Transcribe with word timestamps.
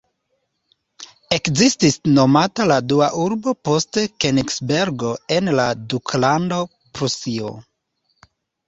Ekestis 1.37 1.97
nomata 2.15 2.67
la 2.71 2.77
dua 2.93 3.11
urbo 3.27 3.53
post 3.69 4.01
Kenigsbergo 4.25 5.15
en 5.39 5.55
la 5.61 5.71
Duklando 5.95 6.63
Prusio. 6.83 7.55